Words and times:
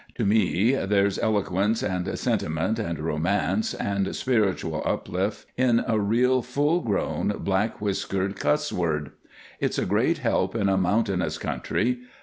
To 0.15 0.25
me 0.25 0.71
there's 0.73 1.19
eloquence 1.19 1.83
and 1.83 2.17
sentiment 2.17 2.79
and 2.79 2.97
romance 2.97 3.75
and 3.75 4.15
spiritual 4.15 4.81
uplift 4.83 5.45
in 5.57 5.83
a 5.87 5.99
real, 5.99 6.41
full 6.41 6.79
grown, 6.81 7.27
black 7.41 7.79
whiskered 7.79 8.35
cuss 8.35 8.73
word. 8.73 9.11
It's 9.59 9.77
a 9.77 9.85
great 9.85 10.17
help 10.17 10.55
in 10.55 10.69
a 10.69 10.75
mountainous 10.75 11.37
country. 11.37 11.99